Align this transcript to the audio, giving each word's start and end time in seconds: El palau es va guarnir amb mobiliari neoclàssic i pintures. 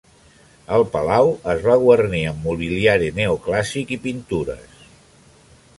El 0.77 0.85
palau 0.95 1.29
es 1.53 1.61
va 1.67 1.75
guarnir 1.83 2.23
amb 2.31 2.49
mobiliari 2.49 3.11
neoclàssic 3.19 3.95
i 3.99 4.01
pintures. 4.09 4.85